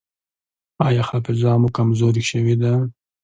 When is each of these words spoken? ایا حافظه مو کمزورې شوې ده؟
ایا 0.87 1.03
حافظه 1.09 1.51
مو 1.61 1.69
کمزورې 1.77 2.23
شوې 2.31 2.55
ده؟ 2.61 2.73